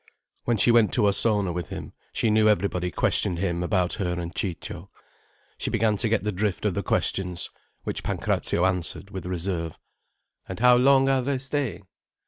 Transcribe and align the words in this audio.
When 0.45 0.57
she 0.57 0.71
went 0.71 0.91
to 0.95 1.05
Ossona 1.05 1.51
with 1.53 1.69
him, 1.69 1.93
she 2.11 2.31
knew 2.31 2.49
everybody 2.49 2.89
questioned 2.89 3.37
him 3.37 3.61
about 3.61 3.93
her 4.01 4.19
and 4.19 4.33
Ciccio. 4.33 4.89
She 5.59 5.69
began 5.69 5.95
to 5.97 6.09
get 6.09 6.23
the 6.23 6.31
drift 6.31 6.65
of 6.65 6.73
the 6.73 6.81
questions—which 6.81 8.01
Pancrazio 8.03 8.65
answered 8.65 9.11
with 9.11 9.27
reserve. 9.27 9.77
"And 10.49 10.59
how 10.59 10.75
long 10.75 11.07
are 11.07 11.21
they 11.21 11.37
staying?" 11.37 11.85